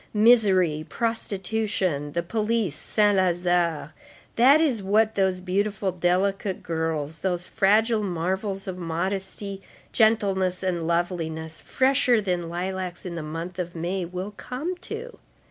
Misery, 0.15 0.83
prostitution, 0.89 2.13
the 2.13 2.23
police, 2.23 2.75
Saint 2.75 3.19
Lazare—that 3.19 4.59
is 4.59 4.81
what 4.81 5.13
those 5.13 5.39
beautiful, 5.41 5.91
delicate 5.91 6.63
girls, 6.63 7.19
those 7.19 7.45
fragile 7.45 8.01
marvels 8.01 8.67
of 8.67 8.79
modesty, 8.79 9.61
gentleness 9.91 10.63
and 10.63 10.87
loveliness, 10.87 11.59
fresher 11.59 12.19
than 12.19 12.49
lilacs 12.49 13.05
in 13.05 13.13
the 13.13 13.21
month 13.21 13.59
of 13.59 13.75
May, 13.75 14.03
will 14.03 14.31
come 14.31 14.75
to. 14.77 15.19